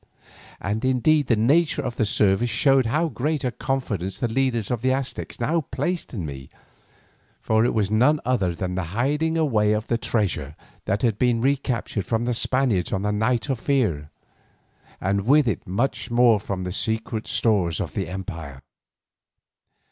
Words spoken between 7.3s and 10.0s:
for it was none other than the hiding away of the